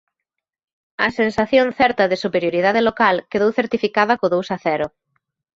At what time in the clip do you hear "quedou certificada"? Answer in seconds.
3.31-4.17